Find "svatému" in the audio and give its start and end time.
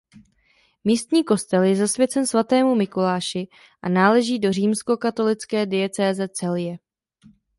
2.25-2.75